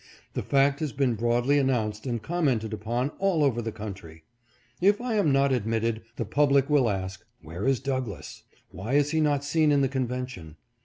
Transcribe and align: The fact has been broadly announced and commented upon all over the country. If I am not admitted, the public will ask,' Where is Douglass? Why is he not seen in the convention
The 0.33 0.41
fact 0.41 0.79
has 0.79 0.93
been 0.93 1.13
broadly 1.13 1.59
announced 1.59 2.07
and 2.07 2.19
commented 2.23 2.73
upon 2.73 3.11
all 3.19 3.43
over 3.43 3.61
the 3.61 3.71
country. 3.71 4.23
If 4.81 4.99
I 4.99 5.13
am 5.13 5.31
not 5.31 5.51
admitted, 5.51 6.01
the 6.15 6.25
public 6.25 6.71
will 6.71 6.89
ask,' 6.89 7.23
Where 7.43 7.67
is 7.67 7.79
Douglass? 7.79 8.41
Why 8.71 8.93
is 8.93 9.11
he 9.11 9.21
not 9.21 9.43
seen 9.43 9.71
in 9.71 9.81
the 9.81 9.87
convention 9.87 10.55